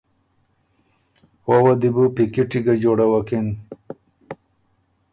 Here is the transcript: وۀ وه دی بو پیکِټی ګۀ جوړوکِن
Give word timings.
وۀ 1.47 1.55
وه 1.63 1.73
دی 1.81 1.89
بو 1.95 2.03
پیکِټی 2.15 2.59
ګۀ 2.65 2.73
جوړوکِن 2.81 3.47